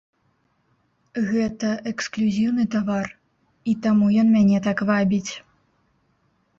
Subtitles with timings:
[1.31, 3.07] Гэта эксклюзіўны тавар,
[3.73, 5.31] і таму ён мяне так вабіць.